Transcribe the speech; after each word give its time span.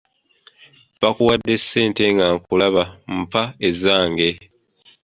Bakuwadde 1.01 1.53
ssente 1.61 2.03
nga 2.13 2.25
nkulaba 2.35 2.83
mpa 3.23 3.43
ezange. 3.67 4.29